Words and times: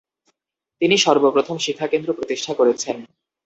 তিনি 0.81 0.95
সর্বপ্রথম 0.97 1.55
শিক্ষাকেন্দ্র 1.57 2.09
প্রতিষ্ঠা 2.13 2.53
করেছেন। 2.53 2.95